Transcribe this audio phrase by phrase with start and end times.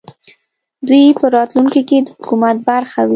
[0.87, 3.09] دوی په راتلونکې کې د حکومت برخه وي